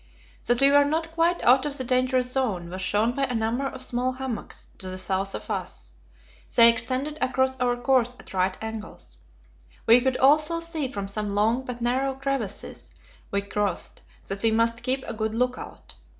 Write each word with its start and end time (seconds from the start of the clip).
That 0.47 0.61
we 0.61 0.71
were 0.71 0.83
not 0.83 1.11
quite 1.11 1.45
out 1.45 1.63
of 1.63 1.77
the 1.77 1.83
dangerous 1.83 2.31
zone 2.31 2.71
was 2.71 2.81
shown 2.81 3.11
by 3.11 3.25
a 3.25 3.35
number 3.35 3.67
of 3.67 3.83
small 3.83 4.13
hummocks 4.13 4.69
to 4.79 4.89
the 4.89 4.97
south 4.97 5.35
of 5.35 5.51
us. 5.51 5.93
They 6.55 6.71
extended 6.71 7.19
across 7.21 7.55
our 7.59 7.77
course 7.77 8.15
at 8.19 8.33
right 8.33 8.57
angles. 8.63 9.19
We 9.85 10.01
could 10.01 10.17
also 10.17 10.59
see 10.59 10.87
from 10.91 11.07
some 11.07 11.35
long 11.35 11.65
but 11.65 11.81
narrow 11.83 12.15
crevasses 12.15 12.89
we 13.29 13.43
crossed 13.43 14.01
that 14.27 14.41
we 14.41 14.49
must 14.49 14.81
keep 14.81 15.03
a 15.05 15.13
good 15.13 15.35
look 15.35 15.59
out. 15.59 15.93